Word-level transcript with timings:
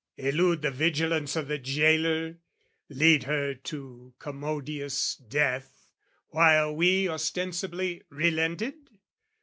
elude 0.17 0.63
the 0.63 0.71
vigilance 0.71 1.37
O' 1.37 1.43
the 1.43 1.59
jailor, 1.59 2.39
lead 2.89 3.25
her 3.25 3.53
to 3.53 4.15
commodious 4.17 5.15
death, 5.15 5.85
While 6.29 6.75
we 6.75 7.07
ostensibly 7.07 8.01
relented? 8.09 8.73